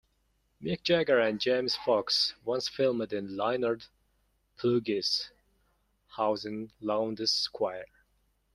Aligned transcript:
Mick 0.59 0.81
Jagger 0.81 1.19
and 1.19 1.39
James 1.39 1.75
Fox 1.75 2.33
once 2.43 2.67
filmed 2.67 3.13
in 3.13 3.37
Leonard 3.37 3.85
Plugge's 4.57 5.29
house 6.07 6.43
in 6.43 6.71
Lowndes 6.81 7.29
Square. 7.29 7.85